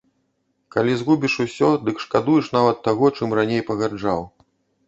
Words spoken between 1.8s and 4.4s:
дык шкадуеш нават таго, чым раней пагарджаў.